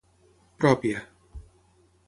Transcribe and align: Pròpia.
Pròpia. 0.63 1.05